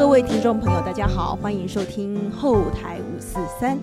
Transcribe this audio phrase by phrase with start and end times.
[0.00, 3.78] 各位听众朋友，大家好，欢迎收听后台五四三，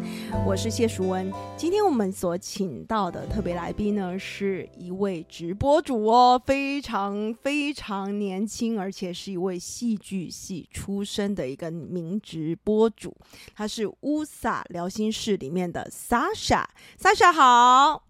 [0.47, 1.31] 我是谢淑文。
[1.55, 13.15] 今天我们所请到的特别来宾呢，是一位直播主哦，非常非常年轻，而且是一位戏剧系出身的一个名直播主，
[13.53, 18.01] 他是乌萨聊心室里面的 Sasha，Sasha 好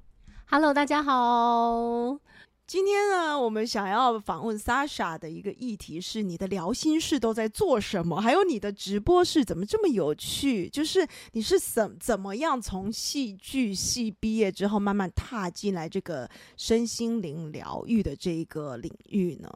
[0.49, 2.19] ，Hello，大家好。
[2.67, 8.19] 今天呢，我们想要访问 Sasha 的一个议题是：你的聊心事都在做什么？
[8.19, 10.67] 还有你的直播室怎么这么有趣？
[10.67, 19.49] 就是你是怎怎么样从戏剧系毕业之后，慢慢踏进来这个身心灵疗愈的这一个领域呢？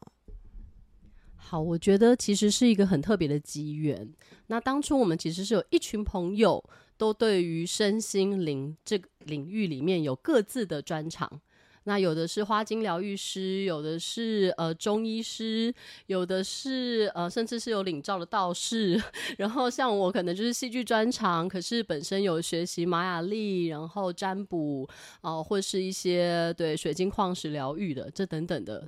[1.35, 4.09] 好，我觉得其实是一个很特别的机缘。
[4.47, 6.63] 那当初我们其实是有一群朋友，
[6.95, 11.41] 都对于身心灵这个领域里面有各自的专长。
[11.85, 15.73] 那有的是花精疗愈师，有的是呃中医师，
[16.05, 19.01] 有的是呃甚至是有领照的道士。
[19.37, 24.87] 然后像我可能就是戏剧专长，可是本身有学习玛雅历，然后占卜
[25.21, 28.87] 啊，或是一些对水晶矿石疗愈的这等等的，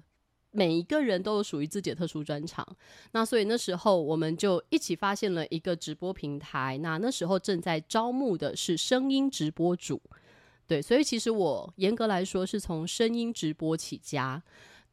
[0.52, 2.64] 每一个人都有属于自己的特殊专长。
[3.14, 6.78] 那所以那时候我们就一起发现了一个直播平台。
[6.78, 10.00] 那那时候正在招募的是声音直播主。
[10.68, 14.42] 对，所以其实我严格来说是从声音直播起家，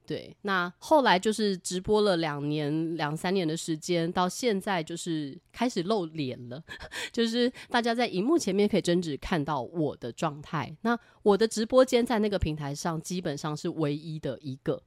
[0.04, 6.60] 对，那后来就是直播了两年、两三年的时间，到现在就是开始露脸了，
[7.12, 10.76] 就是大家在荧幕前面可以真实看到我的状态。
[10.82, 14.82] 那我的直播间在那个平台上基本上是唯一的一个，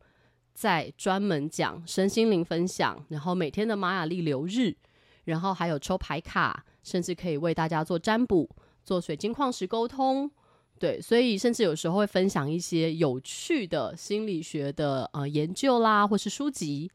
[0.54, 4.76] 在专门讲身心灵分享，然后每天的玛雅历流日，
[5.24, 8.50] 然后还有抽牌卡，甚至可以为大家做占卜、
[8.84, 10.30] 做水晶矿石沟通。
[10.80, 16.92] 对，所以甚至有时候会分享一些有趣的心理学的呃研究啦，或是书籍。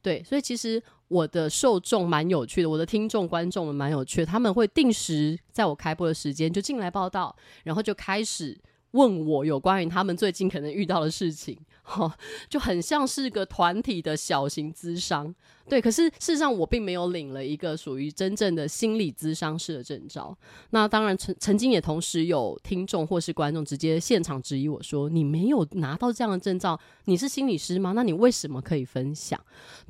[0.00, 8.56] 对，所以其实我的受众蛮有趣的，我的听众观众们蛮有趣的，他们会定时在我开播的时间就进来报道，然后就开始
[8.92, 12.16] 问我有关于他们最近可能遇到的事情，哈，
[12.48, 15.34] 就很像是个团体的小型咨商。
[15.68, 20.36] 对，可是事实上我并没有领了一个属于真正的心理咨商师的证照。
[20.70, 27.92] 那当然，曾曾经也同时有听众或是观众直接现场质疑我说：“你没有拿到这样的证照，你是心理师吗？
[27.92, 29.38] 那你为什么可以分享？”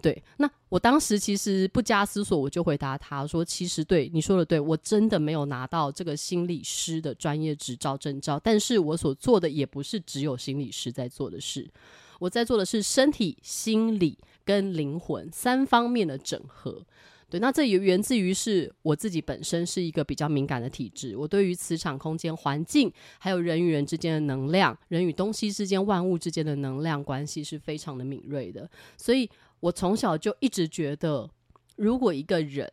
[0.03, 11.71] 对，那我当时其实不加思索，我就回答他说：“其实对你说的对，我真的没有拿到这个心理师的专业执照证照，但是我所做的也不是只有心理师在做的事，
[12.19, 14.19] 我在做的是身体、心理。”
[14.49, 16.83] 跟灵魂三方面的整合，
[17.29, 28.67] 对，那这也源自于是我自己本身是一个比较敏感的体质，我对于磁场、空间、环境，还有人与人之间的能量，人与东西之间、万物之间的能量关系是非常的敏锐的，
[28.97, 29.29] 所以
[29.61, 31.29] 我从小就一直觉得，
[31.77, 32.67] 如果一个人。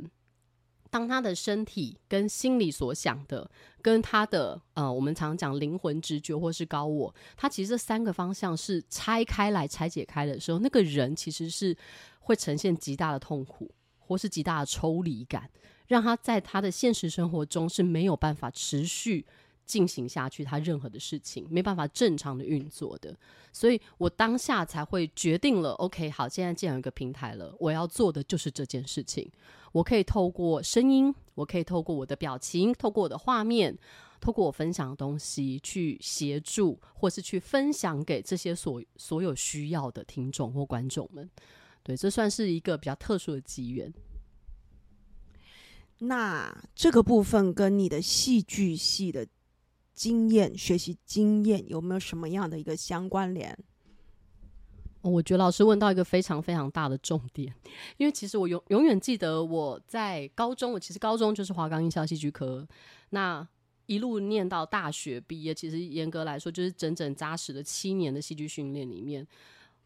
[0.95, 3.51] 当他的身体跟心里所想的，
[3.81, 11.75] 跟他的呃，我们常讲灵魂直觉或是高我，他其实这三个方向是拆开来拆解开的时候，那个人其实是
[12.19, 13.69] 会呈现极大的痛苦，
[13.99, 15.49] 或是极大的抽离感，
[15.87, 19.25] 让他在他的现实生活中是没有办法持续。
[19.65, 23.17] 进行下去，他任何的事情没办法正常的运作的，
[23.51, 25.71] 所以我当下才会决定了。
[25.73, 29.29] OK，好，现在既然有一个平台了，我要做的就是这件事情。
[29.71, 33.77] 我可以透过声音，我可以透过我的表情，透过我的画面，
[34.21, 41.29] 透过我分享的东西，去协助或是去分享给这些所所有需要的听众或观众们。
[41.83, 43.93] 对，这算是一个比较特殊的机缘。
[45.97, 49.27] 那这个部分跟你的戏剧系的。
[49.95, 53.57] 经验学习经验有没有什么样的一个相关联？
[55.01, 57.53] 我觉得老师问到一个非常非常大的重点，
[57.97, 62.67] 因为其实我永永远记得我在高中，我其实高中就是华冈艺校戏剧科，
[63.11, 63.47] 那
[63.85, 69.25] 一路念到大学毕业，其实严格来说就是整整扎实的七年的戏剧训练里面，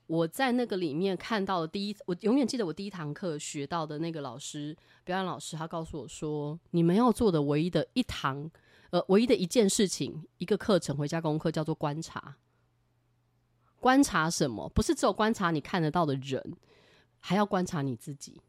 [0.08, 4.74] 我在那个里面看到的第一，我永远记得我第一堂课学到的那个老师，
[5.04, 8.50] 表演老师，他告诉我说，你们要做的唯一的一堂。
[8.92, 12.38] 呃，唯一的一件事情，一个课程回家功课叫做观察。
[13.80, 14.68] 观察什么？
[14.70, 16.54] 不是只有观察你看得到的人，
[17.20, 18.42] 还要观察你自己。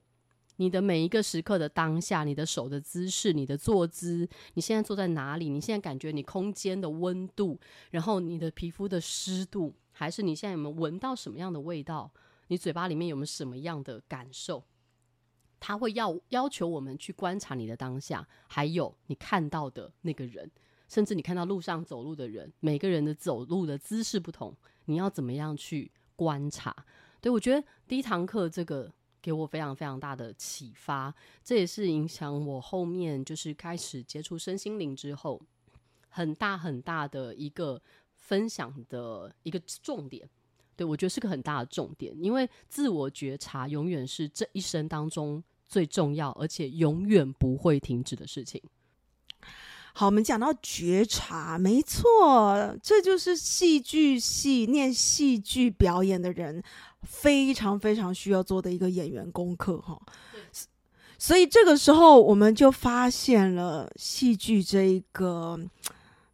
[0.56, 5.48] 你的每一个时刻的当下，你的手的姿势，你的坐姿，你现在坐在哪里？
[5.48, 7.58] 你现在感觉你空间的温度，
[7.90, 12.10] 然后你的皮肤的湿度，还是你现在有没有闻到什么样的味道？
[12.48, 14.62] 你嘴巴里面有没有什么样的感受？
[15.60, 20.50] 他会要要求我们去观察你的当下，还有你看到的那个人，
[20.88, 26.74] 甚至你看到路上走路的人，每个人的走路的姿势不同，你要怎么样去观察？
[27.20, 28.90] 对我觉得第一堂课这个
[29.20, 31.14] 给我非常非常大的启发。
[31.44, 35.40] 这也是影响我后面就是开始接触身心灵之后，
[36.08, 37.80] 很大很大的一个
[38.14, 40.26] 分享的一个重点。
[40.74, 48.60] 对我觉得是个很大的重点，因为自我觉察永远是这一生当中最重要，而且永远不会停止的事情。
[49.92, 56.62] 好，我们讲到觉察，没错，这就是戏剧系念戏剧表演的人
[57.02, 60.00] 非常非常需要做的一个演员功课哈。
[61.16, 65.58] 所以这个时候，我们就发现了戏剧这一个。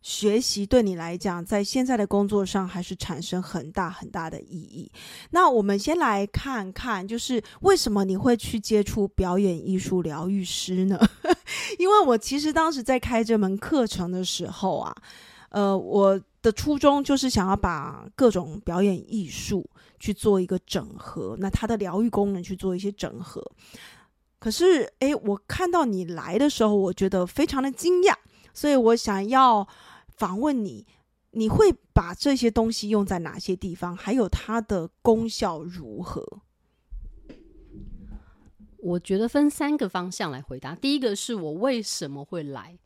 [0.07, 4.89] 学习对你来讲，在现在的工作上还是产生很大很大的意义。
[5.31, 10.97] 那我们先来看看，就是为什么你会去接触表演艺术疗愈师呢？
[11.81, 14.95] 因为我其实当时在开这门课程的时候啊，
[15.49, 19.69] 呃，我的初衷就是想要把各种表演艺术
[19.99, 23.45] 去做一个整合，那它的疗愈功能去做一些整合。
[24.39, 28.15] 可是，诶，我看到你来的时候，我觉得非常的惊讶，
[28.55, 29.67] 所以我想要。
[30.17, 30.87] 访问你，
[31.33, 33.95] 你会把这些东西用在哪些地方？
[33.95, 36.41] 还有它的功效如何？
[38.79, 40.75] 我觉得分三个方向来回答。
[40.75, 42.79] 第一个是我为什么会来？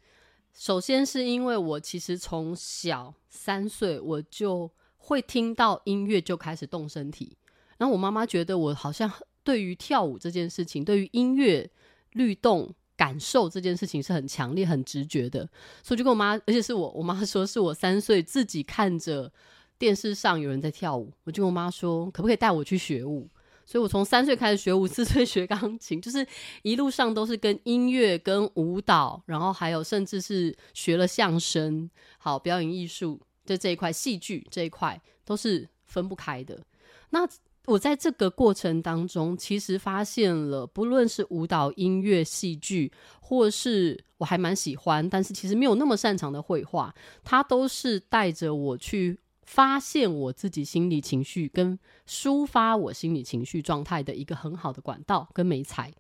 [0.53, 7.37] 首先是因为我其实从小三岁我就会听到音乐就开始动身体，
[7.79, 9.11] 然后我妈妈觉得我好像
[9.45, 11.71] 对于跳舞这件事情，对于音乐
[12.13, 12.75] 律动。
[13.01, 15.49] 感受这件事情是很强烈、很直觉的，
[15.83, 19.33] 所以就跟我妈，而且是我，我妈说是我三岁自己看着
[19.79, 23.27] 电视上有人在跳舞，我就跟我妈说，可不可以带我去学舞？
[23.65, 26.27] 所以我从三岁开始学舞，四岁学钢琴，就是
[26.61, 31.89] 一路上都是跟音乐、跟舞蹈，然后还有甚至是学了相声，
[32.19, 36.61] 好表演艺术的这一块，戏剧这一块都是分不开的。
[37.09, 37.27] 那
[37.67, 42.91] 我在这个过程当中，其实发现了，不论是舞蹈、音乐、戏剧，
[43.21, 51.79] 或是我还蛮喜欢，但是其实没有那么擅长的绘画，它都是带着我去发现我自己心理情绪跟
[52.09, 55.93] 抒发我心理情绪状态的一个很好的管道跟美材。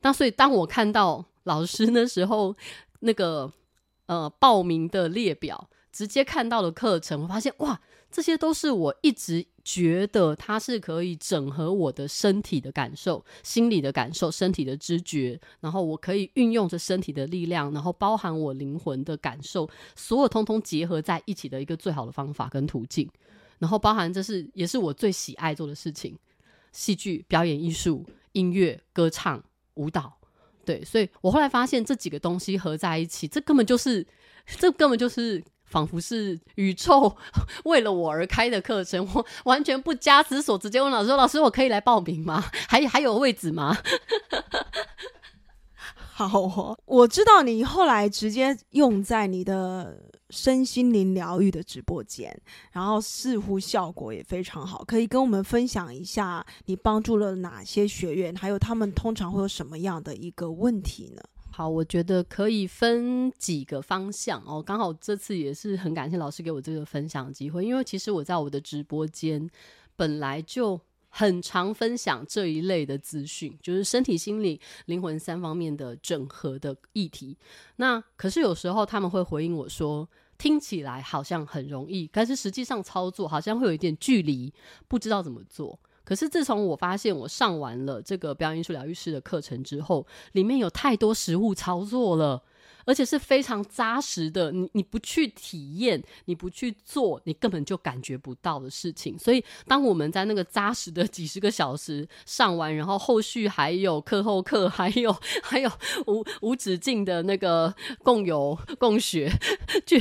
[0.00, 2.56] 那所以当我看到老师那时候
[3.00, 3.52] 那个
[4.06, 7.80] 呃报名的列表，直接看到的课程，我发现哇，
[8.10, 9.46] 这些都是我一直。
[9.64, 23.08] 觉得它是可以整合我的身体的感受、心理的感受、身体的知觉，然后我可以运用着身体的力量，然后包含我灵魂的感受，所有通通结合在一起的一个最好的方法跟途径。
[23.60, 26.18] 然后包含这是也是我最喜爱做的事情：
[26.72, 29.40] 戏剧、表演艺术、音乐、歌唱、
[29.74, 30.12] 舞蹈。
[30.64, 34.04] 对，所以我后来发现这几个东西合在一起，这根本就是，
[34.58, 35.40] 这根本就是。
[35.72, 37.16] 仿佛是宇宙
[37.64, 42.44] 为了我而开的课程， 我完全不加思索，直接问老师说：“老师，我可以来报名吗？
[42.68, 43.74] 还还有位置吗？”
[46.14, 49.98] 好哦，我知道你后来直接用在你的
[50.28, 52.38] 身心灵疗愈的直播间，
[52.70, 54.84] 然后似乎效果也非常好。
[54.84, 61.22] 可以跟我们分享一下你帮助了哪些学员，还有他们通常会有什么样的一个问题呢？
[61.54, 64.62] 好，我觉得可以分几个方向哦。
[64.62, 69.50] 刚好这次也是很感谢老师给我这个分享机会，因为其实我在我的直播间
[69.94, 77.36] 本来就很常分享这一类的资讯，就是身体、心理、灵魂三方面的整合的议题。
[77.76, 84.50] 那可是有时候他们会回应我说，听起来好像很容易，但是实际上操作好像会有一点距离，
[84.88, 85.78] 不知道怎么做。
[86.04, 92.42] 可是自从我发现我上完了这个表演艺术疗愈师的课程之后，里面有太多实物操作了。
[92.84, 99.18] 而且是非常扎实的，你你不去体验，你不去做，你根本就感觉不到的事情。
[99.18, 105.70] 所以，当我们在那个扎实的几十个小时上完，然后后续还有课后课，还有还有
[106.06, 109.30] 无无止境的那个共游共学，
[109.86, 109.96] 就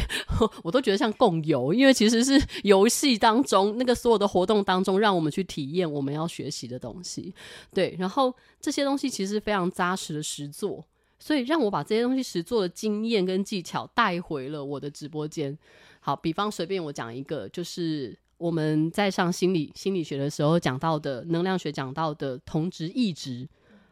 [0.63, 7.33] 我都觉得像共游，因为其实是游戏当中那个所有的活动当中，让我们去体验我们要学习的东西。
[7.73, 10.83] 对，然后这些东西其实非常扎实的实做。
[11.21, 15.55] 所以让我把这些东西实做的经验跟技巧带回了我的直播间。
[15.99, 23.47] 好，比方随便我讲一个，就是我们在上心理心理学的时候讲到的能量学讲到的同值异值，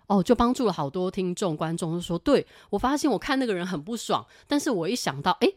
[0.07, 5.48] 哦，就帮助了好多听众观众，就说对我发现我看那个人很不爽，但是我一想到，哎，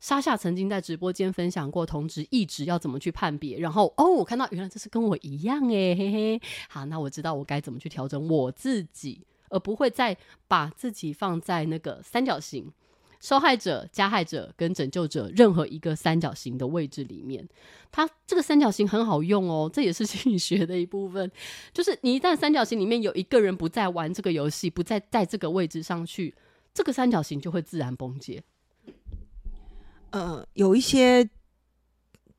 [0.00, 9.26] 沙夏曾经在直播间分享过同值异值要怎么去判别，然后哦，我看到原来这是跟我一样诶，嘿嘿，好，那我知道我该怎么去调整我自己。
[9.50, 10.16] 而不会再
[10.48, 12.72] 把自己放在那个三角形，
[13.20, 17.48] 受害者、加害者跟拯救者任何一个三角形的位置里面，
[17.90, 21.30] 它这个三角形很好用哦，这也是心理学的一部分。
[21.72, 26.34] 就是你一旦三角形里面有一个人不再玩这个游戏，不再在这个位置上去，
[26.72, 28.42] 这个三角形就会自然崩解。
[30.10, 31.28] 呃，有一些。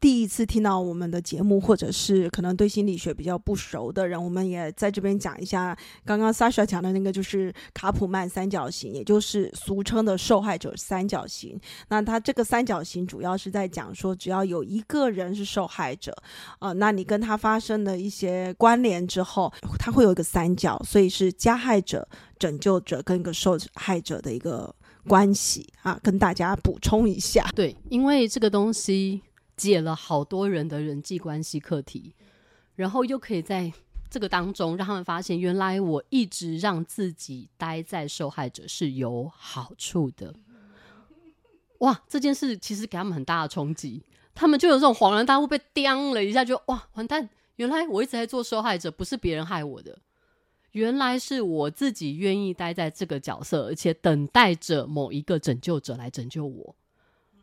[0.05, 5.75] 第一次听到我们的节目，或者是可能对心理学比较不熟的人，我们也在这边讲一下。
[6.05, 11.59] 刚刚 Sasha 讲的那个就是卡普曼三角形，也就是俗称的受害者三角形。
[11.87, 16.15] 那它这个三角形主要是在讲说，只要有一个人是受害者，
[16.59, 22.07] 呃，那你跟他发生的一些关联之后，他会有一个三角，所以是加害者、
[22.37, 24.71] 拯救者跟一个受害者的一个
[25.07, 27.49] 关系啊，跟大家补充一下。
[27.55, 29.23] 对，因为这个东西。
[29.55, 32.13] 解了好多人的人际关系课题，
[32.75, 33.71] 然后又可以在
[34.09, 40.33] 这个当中让他们发现，原来我一直让自己待在受害者是有好处的。
[41.79, 44.01] 哇，这件事其实给他们很大的冲击，
[44.33, 47.27] 他们就有这种恍然大悟，被刁了一下，就哇，完蛋！
[47.57, 49.97] 原来我一直在做受害者，不是别人害我的，
[50.71, 56.75] 原来是我自己愿意待在这个角色，而且等待着某一个拯救者来拯救我。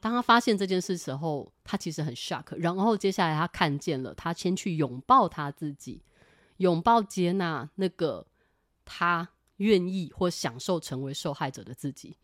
[0.03, 2.57] 当他发现这件事时候，他其实很 shock。
[2.57, 6.03] 然后接下来他看见了，他先去拥抱他自己，
[6.57, 8.27] 拥抱接纳那个
[8.85, 9.29] 他
[9.59, 12.17] 愿意或享受成为受害者的自己。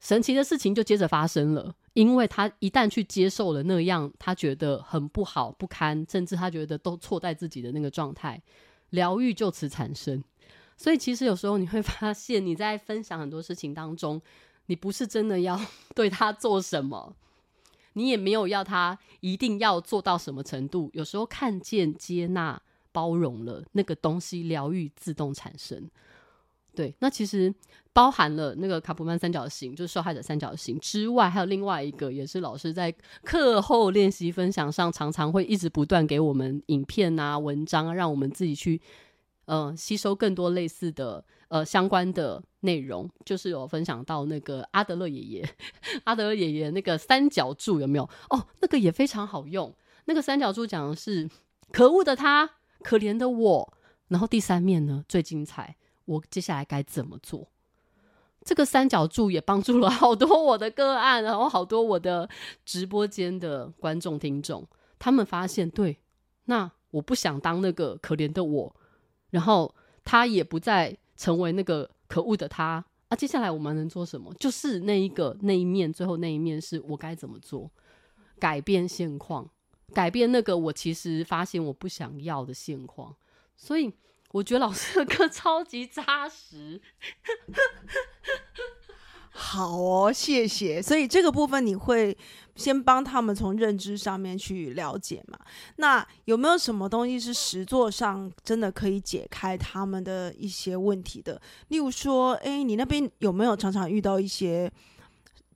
[0.00, 8.42] 神奇的事情就接着发生了，因为他一旦去接受了那样他觉得很不好不堪，甚至他觉得都错在自己的那个状态，
[8.88, 10.24] 疗愈就此产生。
[10.78, 14.22] 所以其实有时候你会发现，你在分享很多事情当中。
[14.66, 15.60] 你不是真的要
[15.94, 17.14] 对他做什么，
[17.94, 20.90] 你也没有要他一定要做到什么程度。
[20.92, 22.60] 有时候看见、接纳、
[22.92, 25.90] 包容了那个东西，疗愈自动产生。
[26.74, 27.54] 对，那其实
[27.92, 32.92] 包含了那个卡普曼三角形，就是受害者三角形之外，还有另外一个，也是老师在
[33.22, 38.80] 课后练习分享上常常会一直不断给我们影片啊、文章，让我们自己去
[39.46, 41.24] 呃吸收更多类似的。
[41.48, 45.48] 呃，相关的内容就是有分享到那个阿德勒爷爷，
[46.02, 48.02] 阿德勒爷爷那个三角柱有没有？
[48.30, 49.72] 哦，那个也非常好用。
[50.06, 51.30] 那个三角柱讲的是
[51.70, 52.50] 可恶的他，
[52.82, 53.74] 可怜的我。
[54.08, 57.46] 然后第三面呢最精彩，我接下来该怎么做？
[58.44, 62.28] 这个三角柱也帮助了好多我的个案，然后好多我的
[62.64, 64.66] 直播间的观众听众，
[64.98, 65.98] 他们发现对，
[66.46, 68.76] 那我不想当那个可怜的我，
[69.34, 69.74] 然后
[70.04, 70.96] 他也不再。
[71.16, 73.14] 成为那个可恶的他啊！
[73.16, 74.34] 接下来我们能做什么？
[74.34, 77.70] 就是那一个那一面，最后那一面是我该怎么做？
[78.40, 79.48] 改变现况，
[79.94, 83.14] 改变那个我其实发现我不想要的现况。
[83.56, 83.94] 所以
[84.32, 86.82] 我觉得老师的课 超级扎实。
[89.54, 90.82] 好哦，谢谢。
[90.82, 92.16] 所以这个部分你会
[92.56, 95.38] 先帮他们从认知上面去了解嘛？
[95.76, 101.40] 那有没有什么东西是实作上真的可以解开他们的一些问题的？
[101.68, 104.68] 例如说，哎，你那边有没有常常遇到一些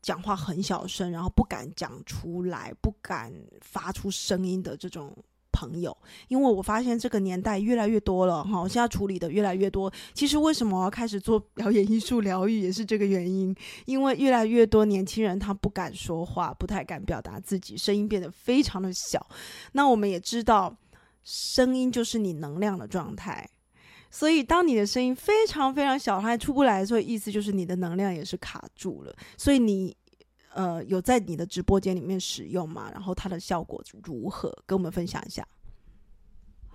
[0.01, 5.13] 讲话很小声，然后不敢讲出来、不敢发出声音的这种？
[5.59, 5.97] 朋友，
[6.29, 9.93] 因为我发现这个年代越来越多了哈，现在处理的越来越多。
[10.15, 13.53] 其实为什么我要开始做表演艺术疗愈，也是这个原因。
[13.87, 19.27] 因为越来越多年轻人他不敢说话，不太敢表达自己，声音变得非常的小。
[19.73, 20.73] 那我们也知道，
[21.25, 23.49] 声音就是你能量的状态，
[24.11, 29.13] 所以当你的声音非常非常小，它出不来的时候，意思就是你的能量也是卡住了。
[29.37, 29.97] 所以你
[30.59, 32.91] 呃有在你的直播间里面使用吗？
[32.93, 34.51] 然后它的效果如何？
[34.67, 35.47] 跟我们分享一下。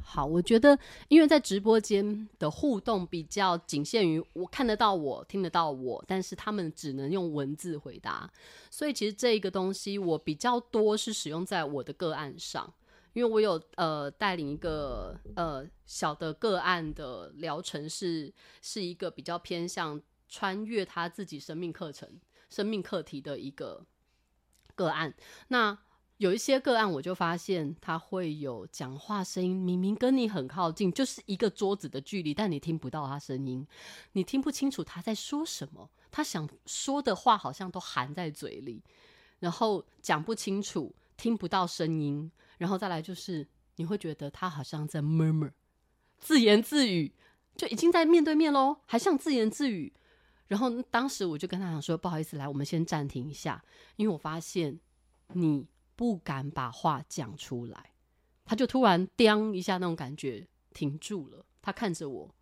[0.01, 0.77] 好，我觉得
[1.09, 8.31] 因为在直播间的互动比较仅限于我看得到我听得到我，但是他们只能用文字回答，
[8.69, 12.73] 所以其实这一个东西我比较多是使用在我的个案上，
[13.11, 19.99] 因为我有呃带领一个呃小的个案的疗程是是一个比较偏向
[20.29, 22.09] 穿越他自己生命课程、
[22.53, 23.85] 生命课题的一个
[24.75, 25.13] 个案，
[25.47, 25.77] 那。
[26.17, 33.67] 有一些个案，我就发现他会有讲话声音，明明跟你很靠近，就是一个桌子的距离，但你听不到他声音，
[34.13, 38.81] 你听不清楚他在说什么，他想说的话好像都含在嘴里，
[39.39, 43.45] 然后讲不清楚，听不到声音，然后再来就是
[43.75, 45.51] 你会觉得他好像在 murmur，
[46.19, 47.11] 自言自语，
[47.57, 49.91] 就已经在面对面喽，还像自言自语。
[50.53, 53.63] 然后当时我就跟他讲说，不好意思，来，我们先暂停一下，
[53.95, 54.79] 因为我发现
[55.33, 55.67] 你。
[55.95, 57.91] 不敢把话讲出来，
[58.43, 61.45] 他就突然“叮”一下，那种感觉停住了。
[61.61, 62.35] 他看着我，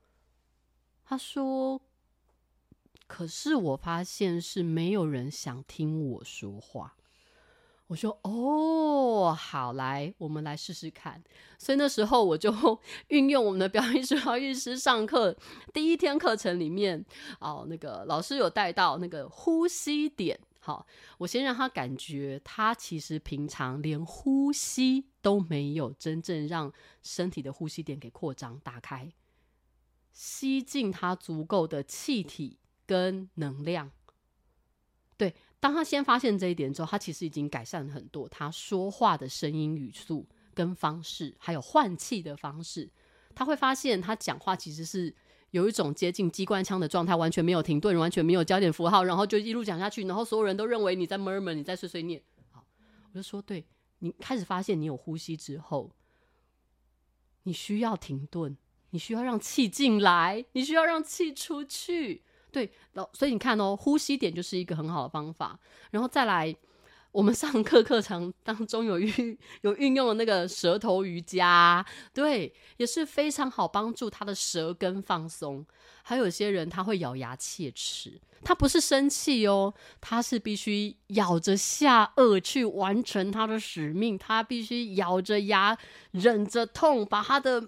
[1.03, 1.81] 他说
[3.07, 6.95] ：“可是我发现是没有人想听我说话。
[7.91, 11.21] 我说：“哦，好，来，我们来试试看。”
[11.59, 12.49] 所以那时候我就
[13.09, 15.35] 运用我们的表演艺术疗愈师上课
[15.73, 17.05] 第一天课程里面，
[17.41, 20.39] 哦，那个老师有带到那个呼吸点。
[20.61, 26.71] 好，我先让他感觉，他其实平常连呼吸都没有真正让
[27.03, 29.11] 身体的呼吸点给扩张打开，
[30.13, 33.91] 吸进他足够的气体跟能量。
[35.17, 35.35] 对。
[35.61, 38.27] 当他先发现这一点之后，他其实已经改善了很多。
[38.27, 42.89] 他说话的声音、语速跟方式，还有换气的方式，
[43.35, 45.15] 他会发现他讲话其实是
[45.51, 50.03] 有一种接近机关枪的状态，完全没有停顿，完全没有焦点符号，然后就一路讲下去。
[50.05, 52.19] 然后所有人都认为你在 murmur，你在碎碎念。
[52.49, 52.65] 好，
[53.09, 53.63] 我就说，对
[53.99, 55.91] 你开始发现你有呼吸之后，
[57.43, 58.57] 你需要停顿，
[58.89, 62.23] 你需要让气进来，你需要让气出去。
[62.51, 62.69] 对，
[63.13, 65.57] 所以你看哦，呼吸点就是一个很好的方法。
[65.91, 66.53] 然后再来，
[67.11, 75.65] 我们上课课程当中有运有运用的那个舌头瑜伽，对，也是非常好帮助他的舌根放松。
[76.03, 85.77] 还有些人他会咬牙切齿，他不是生气哦，他是必须咬着下颚去完成他的使命，他必须咬着牙
[86.11, 87.61] 忍着痛，把他的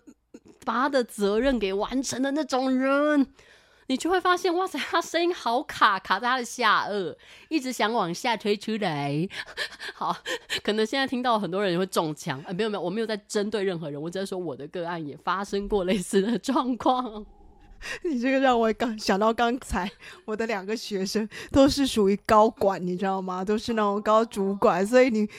[0.66, 3.34] 把他的责任给完成的那种人。
[3.94, 7.16] 你就会发现，哇塞，他声音好卡，卡在他的下颚，
[7.48, 9.30] 一直想往下推出来。
[9.94, 10.18] 好，
[10.64, 17.24] 可能现在听到很多人会中枪，啊，没有没有，我没有在针对任何人，我只是说我的个案也发生过类似的状况。
[18.02, 19.88] 你这个让我刚想到刚才
[20.26, 23.46] 我的两个学生都是属于高管，你知道吗？
[23.46, 25.30] 都是那种高主管，所以你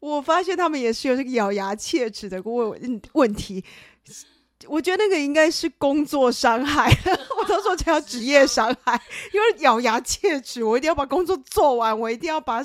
[0.00, 3.64] 我发现他们也是有这个咬牙切齿的问问题。
[4.66, 6.90] 我觉得那个应该是工作伤害，
[7.38, 9.00] 我都说叫职业伤害，
[9.32, 12.62] 因为咬牙切齿，我一定要把工作做完，我一定要把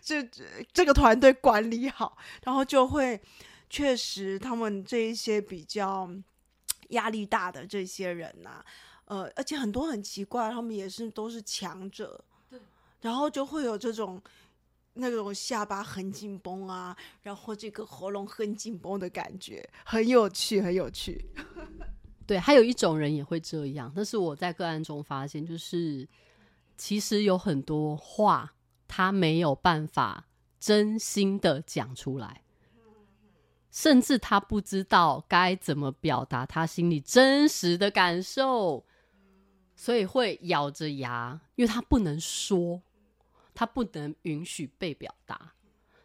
[0.00, 0.22] 这
[0.72, 3.20] 这个团队管理好，然后就会
[3.68, 6.08] 确实他们这一些比较
[6.90, 8.62] 压力大的这些人呐，
[9.06, 12.60] 呃，而且很多很奇怪，他们也是都是强者，对，
[13.00, 14.22] 然后就会有这种。
[14.94, 21.30] 那种下巴很紧绷啊，然后这个喉咙很紧绷的感觉，很有趣，很有趣。
[22.26, 26.08] 对，还有一种人也会这样，但是我在个案中发现，就是
[26.76, 28.54] 其实有很多话
[28.86, 30.28] 他没有办法
[30.60, 32.42] 真心的讲出来，
[33.70, 38.84] 甚至他不知道该怎么表达他心里真实的感受，
[39.74, 42.82] 所以会咬着牙，因为他不能说。
[43.54, 45.52] 他不能允许被表达，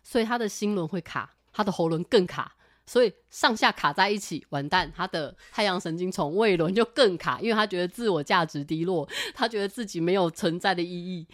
[0.03, 2.55] 所以他的心轮会卡，他的喉轮更卡，
[2.85, 11.27] 所以上下卡在一起，完蛋，他的太阳神经丛胃轮就更卡，因为他觉得自我价值低落，他觉得自己没有存在的意义，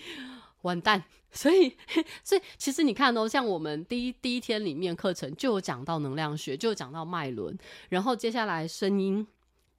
[0.62, 1.04] 完蛋。
[1.36, 1.76] 所以，
[2.24, 7.58] 所以其实你看哦，像我们第一第一天里面课程就有讲到能量学，就有讲到脉轮，
[7.90, 9.26] 然后接下来声音。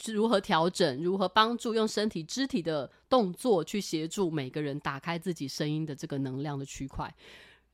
[0.06, 1.02] 如何调整？
[1.02, 7.14] 如何帮助用身体肢体的动作去协助每个人打开自己声音的这个能量的区块？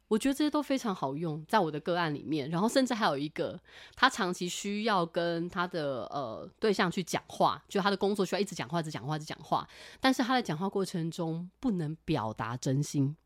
[0.08, 2.50] 我觉得这些都非常好用，在我的个案里面。
[2.50, 3.56] 然后甚至还有一个，
[3.94, 9.68] 他长期需要跟他的呃对象去讲话，就他的工作需要一直讲话、一直讲话、一直讲话，
[10.00, 13.16] 但是他在讲话过程中不能表达真心，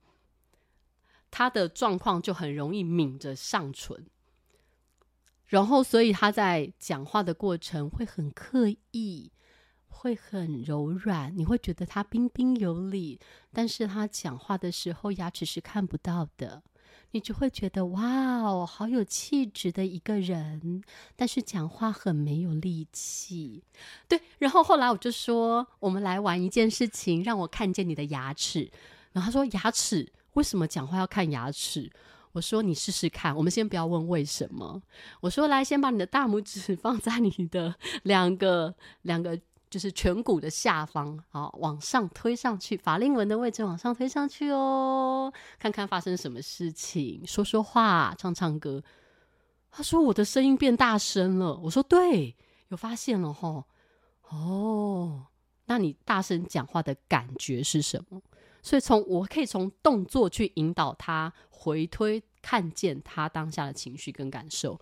[1.30, 4.06] 他的状况就很容易抿着上唇。
[5.46, 9.30] 然后，所以他在讲话的过程会很刻意，
[9.88, 13.20] 会很柔软，你会觉得他彬彬有礼。
[13.52, 16.62] 但是他讲话的时候，牙齿是看不到的，
[17.12, 20.82] 你就会觉得哇哦，好有气质的一个人。
[21.14, 23.62] 但是讲话很没有力气。
[24.08, 28.70] 对，然后后来我就说，我们来玩一件事情，让我看见你的牙齿。
[29.12, 31.90] 然后他说，牙齿为什么讲话要看牙齿？
[32.34, 34.82] 我说你试试看，我们先不要问为什么。
[35.20, 48.82] 我说来，先把你的大拇指 放在你的两个两个就是颧骨的下方，好往上推上去，法令纹的位置往上推上去哦，看看发生什么事情，说说话，唱唱歌。
[49.70, 51.56] 他说我的声音变大声了。
[51.62, 52.36] 我说对，
[52.68, 53.64] 有发现了哈。
[54.28, 55.26] 哦，
[55.66, 58.20] 那你大声讲话的感觉是什么？
[58.64, 64.80] 所以从我可以从动作去引导他回推，看见他当下的情绪跟感受。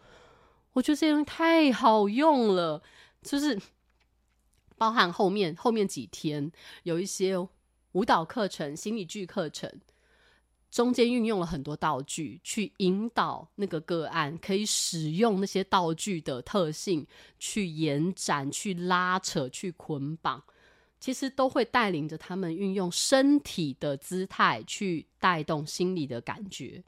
[0.73, 2.81] 我觉得这东西太好用了，
[3.23, 3.61] 就是
[4.79, 6.53] 包含后面后面几天
[6.85, 7.37] 有一些
[7.91, 9.69] 舞蹈课程、心理剧课程，
[10.71, 17.05] 中间运用了很多道具去引导那个个案，可以使用那些道具的特性
[17.41, 20.43] 去延展、去拉扯、去捆绑。
[21.03, 26.85] 其实都会带领着他们运用身体的姿态去带动心理的感觉。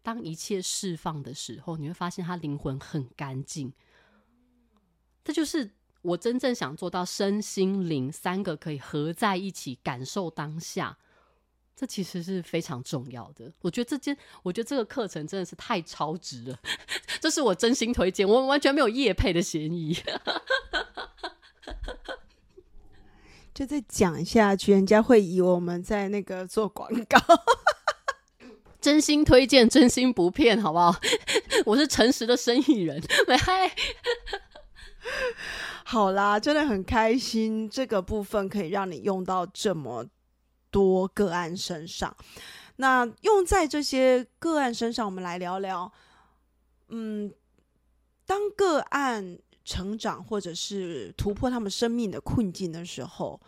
[0.00, 3.72] 当一切释放的时候，你会发现他灵魂很干净。
[5.24, 5.68] 这就是
[6.02, 10.96] 我真正想做到身心灵三个可以合在一起感受当下。
[11.74, 13.52] 这其实是非常重要的。
[13.62, 16.60] 我觉得这件，我觉得这个课程真的是太超值了。
[17.20, 19.96] 这是我真心推荐，我完全没有夜配的嫌疑。
[23.54, 27.18] 就再讲下去，人家会以为我们在那个做广告。
[28.80, 30.92] 真心推荐，真心不骗，好不好？
[31.66, 33.00] 我是诚实的生意人。
[33.38, 33.70] 嗨，
[35.84, 40.06] 好啦，真的很开心，这个部分可以让你用到这么
[40.70, 42.16] 多个案身上。
[42.76, 45.92] 那用在这些个案身上，我们来聊聊。
[46.88, 47.32] 嗯，
[48.26, 53.40] 当个案成长或者是突破他们生命的困境的时候。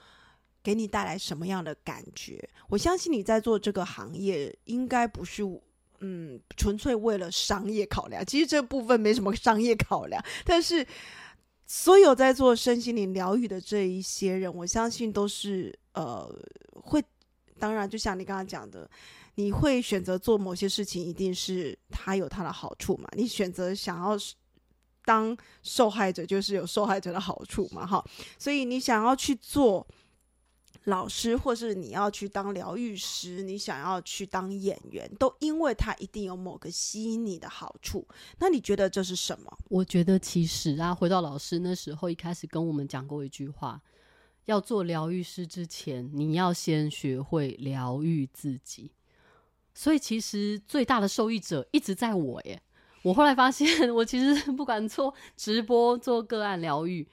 [0.62, 2.42] 给你带来什么样的感觉？
[2.70, 5.42] 我相信你在做这个行业，应该不是
[6.00, 8.24] 嗯纯粹为了商业考量。
[8.24, 10.86] 其实这部分没什么商业考量，但是
[11.66, 16.26] 所有在做身心灵疗愈的这一些人，我相信都是呃
[16.72, 17.04] 会。
[17.58, 18.90] 当然，就像你刚刚讲的，
[19.34, 23.06] 你会选择做某些事情，一定是它有它的好处嘛。
[23.14, 24.16] 你选择想要
[25.04, 27.86] 当受害者，就是有受害者的好处嘛。
[27.86, 28.04] 哈，
[28.38, 29.86] 所以你想要去做。
[30.86, 38.06] 老师，或是你要去当疗愈师，你想要去当演员，都因为他一定有某个吸引你的好处。
[38.38, 39.58] 那你觉得这是什么？
[39.70, 43.80] 我觉得其实啊，回到老师那时候一开始跟我们讲过一句话：
[44.44, 48.92] 要做疗愈师之前，你要先学会疗愈自己。
[49.72, 52.60] 所以其实最大的受益者一直在我耶。
[53.04, 57.06] 我后来发现， 我其实不管做直播、做个案疗愈，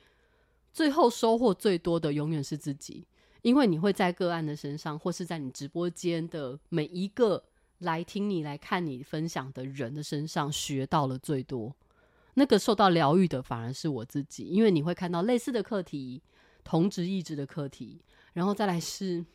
[0.72, 3.06] 最后收获最多的永远是自己。
[3.42, 7.44] 因为你会在个案的身上，或是在你直播间的每一个
[7.80, 11.76] 来听你、来看你分享的人的身上学到了最多。
[12.36, 16.22] 那个受到疗愈的反而是我自己，因为你会看到类似的课题、
[16.64, 18.00] 同质意志的课题，
[18.32, 19.26] 然后再来是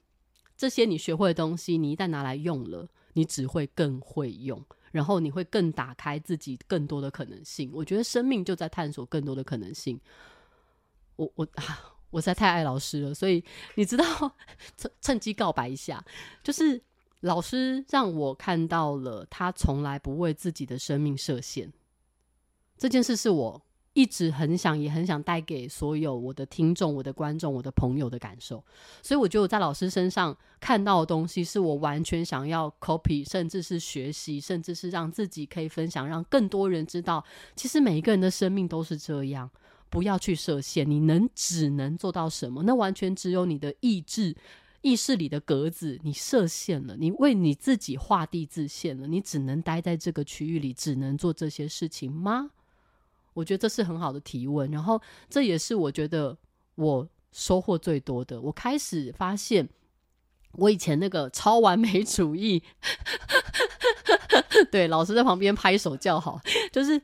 [0.56, 4.64] 这些你学会的东西，你一旦拿来用了，你只会更会用，
[4.96, 7.70] 然后你会更打开自己更多的可能性。
[7.72, 10.00] 我觉得生命就在探索更多的可能性。
[11.16, 11.92] 我我啊。
[12.10, 14.04] 我实在太爱老师了，所以你知道，
[14.78, 16.02] 趁趁机告白一下，
[16.42, 16.80] 就是
[17.20, 21.70] 老师让我看到了他从来不为自己的生命设限
[22.78, 23.60] 这件事，是我
[23.96, 28.62] 一直很想也很想带给所有我的听众、我的观众、我的朋友的感受。
[29.02, 39.50] 所以我觉得我在老师身上看到的东西，是我完全想要 copy，甚至是学习，甚至是让自己可以分享，让更多人知道，其实每一个人的生命都是这样。
[39.88, 42.64] 不要去设限，你能只能做到什么？
[42.64, 44.36] 那完全只有你的意志、
[44.82, 52.50] 意识里的格子，你设限了，你为你自己画地自限了，你只能待在这个区域里，只能做这些事情吗？
[53.36, 56.34] 我觉得这是很好的提问，然后这也是我觉得
[56.76, 58.40] 我收获最多的。
[58.40, 59.68] 我开始发现，
[60.52, 62.62] 我以前那个超完美主义，
[64.72, 66.40] 对老师在旁边拍手叫好，
[66.72, 66.98] 就是。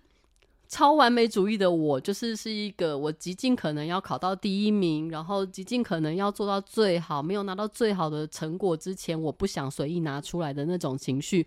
[0.68, 7.22] 超完美主义的我，就是是一个我极尽可能要考到第一名，然后极尽可能要做到最好。
[7.22, 11.46] 没有拿到最好的成果之前，我不想随意拿出来的那种情绪。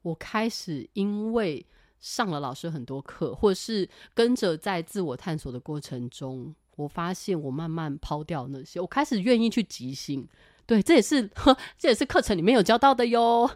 [0.00, 1.62] 我开始因为
[2.00, 10.26] 上了老师很多课，或是跟着在自我探索的过程中，我发现我慢慢抛掉那些，我开始愿意去即兴。
[10.66, 13.50] 对，这也是呵这也是课程里面有教到的哟。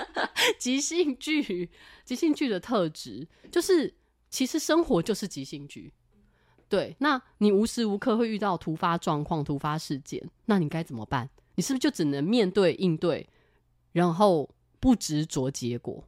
[0.58, 1.70] 即兴剧，
[2.04, 3.94] 即兴剧的特质就是。
[4.30, 5.92] 其实生活就是即兴剧，
[6.68, 6.96] 对。
[6.98, 11.30] 那你无时无刻会遇到突发状况、突发事件，那你该怎么办？
[11.54, 13.28] 你是不是就只能面对应对，
[13.92, 16.02] 然后不执着结果？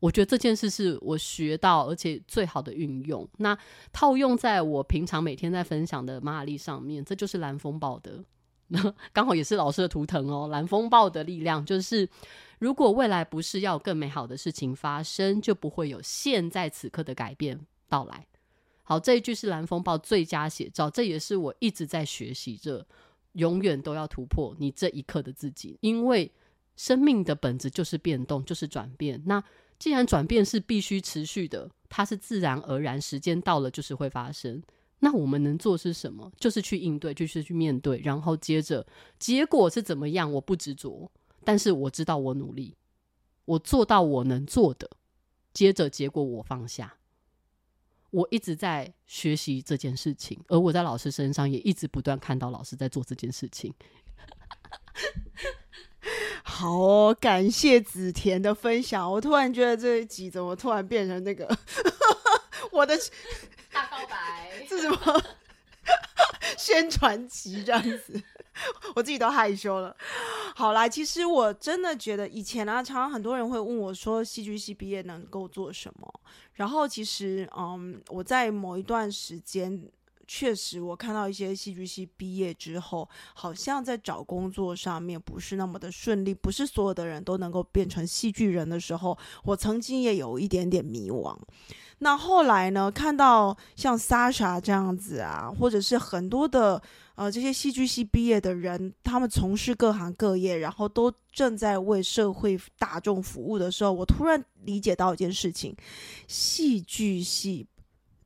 [0.00, 3.28] 我觉得这件事是我学到而且最好的运用。
[3.38, 3.58] 那
[3.92, 8.24] 套用在我平常每天在分享的马雅历上面，这就是蓝风暴的，
[9.12, 10.48] 刚好也是老师的图腾哦。
[10.48, 12.08] 蓝风暴的力量就是。
[12.60, 17.56] 如果未来不是要更美好的事情发生，就不会有现在此刻的改变
[17.88, 18.26] 到来。
[18.82, 22.84] 好，这一句是蓝风暴最佳写照，这也是我一直在学习着，
[23.34, 26.28] 永远都要突破你这一刻的自己，因为
[26.74, 29.22] 生命的本质就是变动，就是转变。
[29.24, 29.40] 那
[29.78, 34.62] 既然转变是必须持续的，它是自然而然，时间到了就是会发生。
[35.00, 36.32] 那我们能做是什么？
[36.40, 38.84] 就是去应对，就是去面对，然后接着
[39.18, 41.10] 结果是怎么样，我不执着。
[41.44, 42.74] 但是我知道我努力，
[43.44, 44.90] 我做到我能做的，
[45.54, 46.96] 接着结果我放下。
[48.10, 53.72] 我一直在学习这件事情，而我在老师身上也一直不断看到老师在做这件事情。
[56.58, 59.08] 好哦，感谢子田的分享。
[59.08, 61.48] 我突然觉得这一集怎么突然变成那个
[62.72, 62.98] 我的
[63.70, 64.50] 大告白？
[64.68, 65.22] 是什么
[66.58, 68.20] 宣传集这样子？
[68.96, 69.96] 我自己都害羞了。
[70.56, 76.12] 好啦，其实我真的觉得以前啊，常常很多人会问我说，戏剧系毕业能够做什么？
[76.54, 79.88] 然后其实，嗯，我在某一段时间。
[80.28, 91.34] 确实，我看到一些戏剧系毕业之后，好像在找工作上面不是那么的顺利，不是所有的人都能够变成戏剧人的时候，我曾经也有一点点迷惘。
[92.00, 96.80] 那后来呢，看到像 Sasha 这样子啊，或者是很多的
[97.14, 105.74] 呃这些戏剧系毕业的人，他们从事各行各业，然后都正在为社会大众服务的时候，我突然理解到一件事情：
[106.28, 107.66] 戏剧系。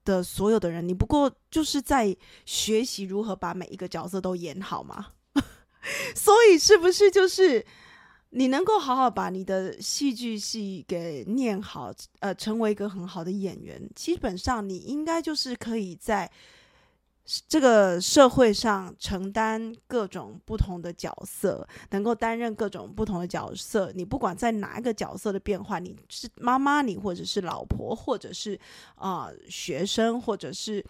[0.05, 5.09] 的所有的人，你不过就是在学习如何把每一个角色都演好吗？
[6.15, 7.65] 所以是不是就是
[8.31, 16.31] 你能够好好把你的戏剧系给念好，呃，成为一个很好的演员，基本上你应该就是可以在。
[17.49, 23.93] 这个社会上承担各种不同的角色，能够担任各种不同的角色。
[23.95, 28.59] 你不管在哪一个角色的变化，你是妈妈，你或者是老婆，或者是
[28.97, 30.85] 啊学生，或者是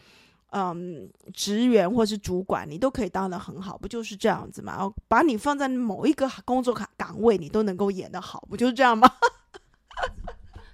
[0.50, 4.72] 嗯职员，或是主管，你都可以当得很好，不就是这样子吗？
[4.72, 9.08] 然后把你放在某一个工作岗岗位，你都能够演得好，不就是这样吗？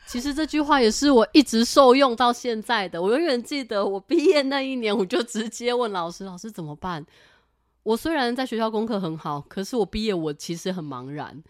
[0.08, 3.00] 其实这句话也是我一直受用到现在的。
[3.00, 7.04] 我永远记得我毕业那一年，我就直接问老师：“老师怎么办？”
[7.84, 11.42] 我虽然在学校功课很好，可是我毕业我其实很茫然，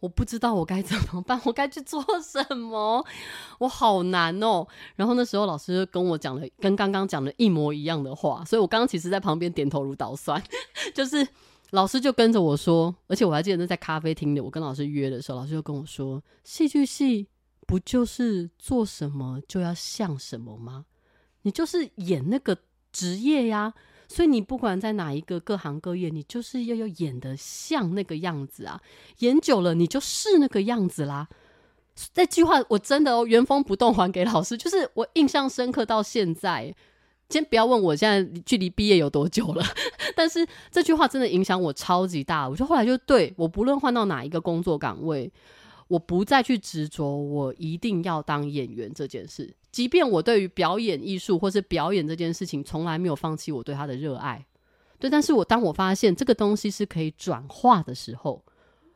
[0.00, 3.06] 我不知道我该怎么办，我该去做什么，
[3.60, 4.66] 我好难哦。
[4.96, 10.42] 然后那时候老师跟我讲了跟刚刚讲的一模一样的话，所以我刚刚其实在旁边点头如捣蒜。
[10.92, 11.26] 就是
[11.70, 17.28] 老师就跟着我说，而且我还记得那在咖啡厅里，我跟老师约的时候，老师就跟我说：“戏剧系。”
[17.66, 20.86] 不就是做什么就要像什么吗？
[21.42, 22.56] 你就是演那个
[22.92, 23.74] 职业呀，
[24.08, 28.80] 所以你不管在哪一个各行各业，你就是要要演的像那个样子啊。
[29.18, 31.28] 演久了，你就是那个样子啦。
[32.14, 36.74] 这句话我真的哦，原封不动还给老师，就是我印象深刻到现在。
[37.28, 39.64] 先不要问我现在距离毕业有多久了，
[40.14, 42.48] 但是这句话真的影响我超级大。
[42.48, 45.32] 我就后来就对我不论换到哪一个工作岗位。
[45.88, 49.54] 我不再去执着，我一定要当演员这件事。
[49.70, 54.44] 即便我对于表演艺术或是表演这件事情从来没有放弃我对他的热爱，
[54.98, 58.42] 对，但是我当我发现这个东西是可以转化的时候，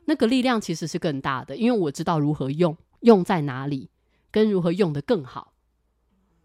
[0.06, 3.88] 那个力量其实是更大的，因为我知道如何用，用在哪里，
[4.30, 5.52] 跟如何用的更好。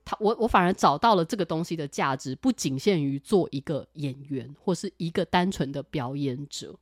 [0.04, 6.78] 他，我，我反而找到了这个东西的价值，不仅限于做一个演员或是一个单纯的表演者。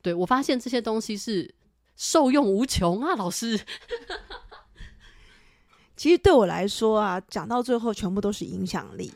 [0.00, 1.54] 对我发现这些东西是。
[2.00, 3.60] 受用无穷啊，老师。
[5.94, 9.12] 其实对我来说啊，讲到最后全部都是影响力。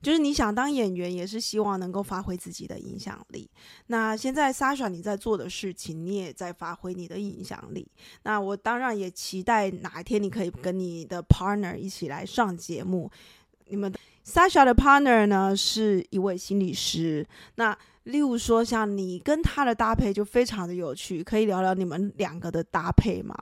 [0.00, 3.50] 就是你想当演员，也是希望能够发挥自己的影响力。
[3.88, 7.84] 那现在 Sasha 你在做的事情，你也在发挥你的影响力。
[8.22, 13.10] 那我当然也期待哪一天你可以跟你的 partner 一起来上节目。
[13.66, 13.92] 你们
[14.24, 17.26] Sasha 的 partner 呢是一位心理师。
[17.56, 17.76] 那
[18.08, 23.36] 例如说，像你跟他的搭配就非常的有趣，可以聊聊你们两个的搭配吗？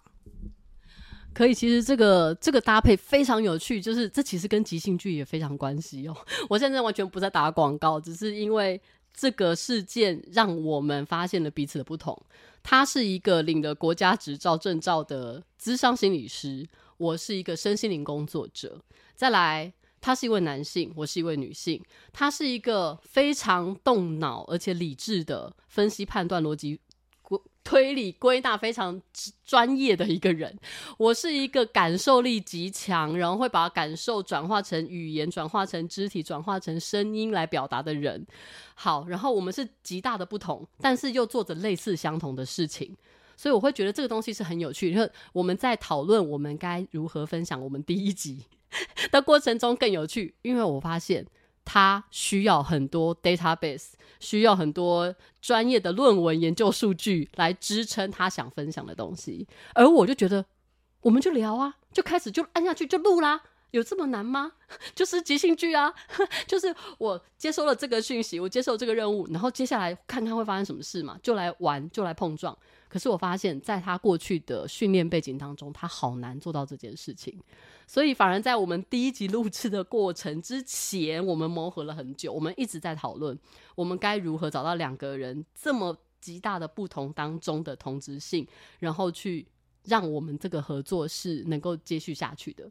[1.33, 6.16] 可以，其实这个这个搭配非常有趣，就是这其实跟即兴剧也非常关系哦。
[6.50, 8.81] 我现在完全不在打广告，只是因为
[9.14, 12.20] 这个事件让我们发现了彼此的不同。
[12.64, 18.81] 他是一个领了国家执照证照的资商心理师，我是一个身心灵工作者。
[19.14, 19.72] 再来。
[20.07, 21.83] 他是一位男性，我是一位女性。
[22.12, 26.79] 他是一个非常动脑而且理智的分析、判断、逻辑、
[27.64, 29.03] 推理、归纳非常
[29.45, 30.57] 专业的一个人。
[30.97, 38.25] 我是一个感受力极强，然后会把感受转化成语言、转化成肢体、转化成声音来表达的人。
[38.77, 42.97] 好，然后我们是极大的不同，但是又做着类似相同的事情，
[43.37, 44.92] 所以我会觉得这个东西是很有趣。
[44.92, 48.45] 然后我们在讨论我们该如何分享我们第一集。
[49.11, 51.26] 的过程中更有趣，因为我发现
[51.64, 60.44] 他需要很多 database，需要很多专业的论文研究数据来支撑他想分享的东西，而我就觉得，
[61.00, 63.40] 我们就聊啊，就开始就按下去就录啦，
[63.72, 64.52] 有这么难吗？
[64.94, 65.92] 就是即兴剧啊，
[66.46, 72.57] 就是我接收了这个讯息，我接受这个任务，然后接下来看看会发生什么事嘛，就来玩，就来碰撞。
[72.88, 77.38] 可是我发现，在他过去的训练背景当中，他好难做到这件事情。
[77.87, 83.38] 所以，反而在我们第一集录制的过程之前，我们磨合了很久，我们一直在讨论，
[83.75, 88.46] 我们该如何找到两个人这么极大的不同当中的同质性，
[88.79, 89.46] 然后去
[89.85, 92.70] 让我们这个合作是能够接续下去的。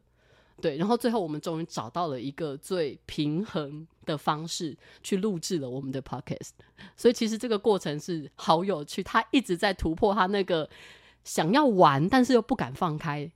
[0.58, 6.52] 对，然后最后我们终于找到了一个最平衡的方式去录制了我们的 podcast，
[6.96, 9.02] 所以其实这个过程是好有趣。
[9.02, 10.68] 他一直在突破他那个
[11.24, 13.30] 想要玩，但是又不敢放开。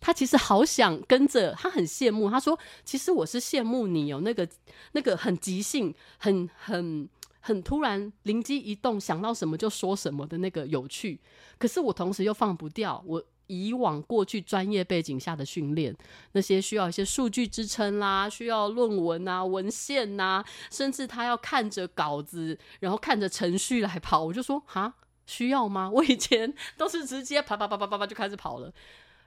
[0.00, 2.28] 他其实好想跟着，他很羡慕。
[2.30, 4.46] 他说：“其实我是羡慕你有那个
[4.92, 7.08] 那个很即兴、很很
[7.40, 11.18] 很突然、灵机一动，想到什么就说什么的那个有趣。
[11.58, 15.96] 可是我同时又放不掉我。”以往过去专业背景下的训练，
[16.32, 24.94] 那些需要一些数据支撑啦，需要论文啊、文献呐，甚至他要看着稿子，然后看着程序来跑，我就说哈，
[25.26, 25.88] 需要吗？
[25.94, 28.72] 我以前都是直接啪啪啪啪啪啪就开始跑了，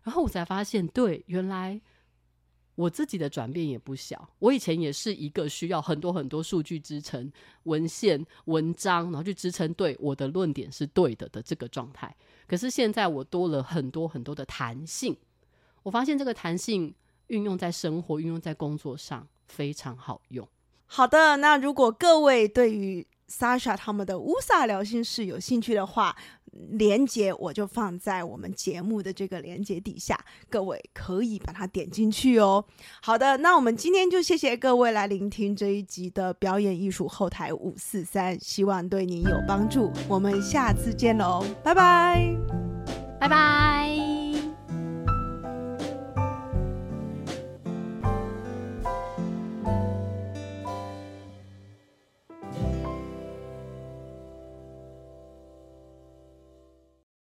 [0.03, 1.81] 然后我才发现，对，原来。
[2.79, 7.29] 我自己的转变也不小，我以前也是一个需要很多很多数据支撑、
[7.63, 12.15] 文献、文章，然后去支撑对我的论点是对的的这个状态。
[12.47, 15.13] 可是现在我多了很多很多的弹性，
[15.83, 16.95] 我发现这个弹性
[17.27, 20.47] 运用在生活、运用在工作上非常好用。
[20.85, 26.15] 好的，那如果各位对于 Sasha 他们的乌萨聊心事有兴趣的话，
[26.71, 32.63] 连接我就放在我们节目的这个连接底下，各位可以把它点进去哦。
[33.01, 39.91] 好的，那我们今天就谢谢各位来聆听这一集的表演艺术后台五四三，希望对您有帮助。
[40.07, 42.35] 我们下次见喽，拜拜，
[43.19, 44.08] 拜拜。